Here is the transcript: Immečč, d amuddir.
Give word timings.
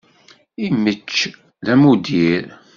Immečč, 0.65 1.13
d 1.65 1.67
amuddir. 1.73 2.45